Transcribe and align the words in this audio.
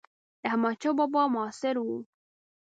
د 0.41 0.43
احمدشاه 0.49 0.95
بابا 0.99 1.23
معاصر 1.33 1.75
و. 1.79 1.87